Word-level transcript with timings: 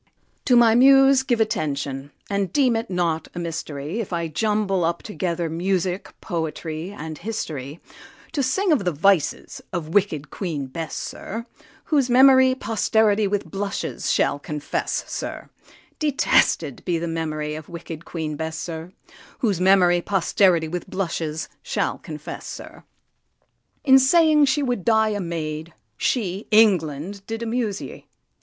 To 0.45 0.55
my 0.55 0.73
Muse 0.73 1.21
give 1.21 1.39
attention, 1.39 2.09
and 2.27 2.51
deem 2.51 2.75
it 2.75 2.89
not 2.89 3.27
a 3.35 3.37
mystery 3.39 3.99
If 3.99 4.11
I 4.11 4.27
jumble 4.29 4.83
up 4.83 5.03
together 5.03 5.47
music, 5.47 6.11
poetry, 6.21 6.89
and 6.89 7.19
history, 7.19 7.79
To 8.31 8.41
sing 8.41 8.71
of 8.71 8.83
the 8.83 8.91
vices 8.91 9.61
of 9.71 9.89
wicked 9.93 10.31
Queen 10.31 10.65
Bess, 10.65 10.95
sir, 10.95 11.45
Whose 11.83 12.09
memory 12.09 12.55
posterity 12.55 13.27
with 13.27 13.45
blushes 13.51 14.11
shall 14.11 14.39
confess, 14.39 15.03
sir, 15.05 15.49
Detested 15.99 16.81
be 16.83 16.97
the 16.97 17.07
memory 17.07 17.53
of 17.53 17.69
wicked 17.69 18.03
Queen 18.03 18.35
Bess, 18.35 18.57
sir, 18.57 18.91
Whose 19.37 19.61
memory 19.61 20.01
posterity 20.01 20.67
with 20.67 20.89
blushes 20.89 21.47
shall 21.61 21.99
confess, 21.99 22.47
sir. 22.47 22.83
In 23.83 23.99
saying 23.99 24.45
she 24.45 24.63
would 24.63 24.83
die 24.83 25.09
a 25.09 25.19
maid, 25.21 25.73
she, 25.95 26.47
England! 26.49 27.21
did 27.27 27.43
amuse 27.43 27.79
ye. 27.79 28.07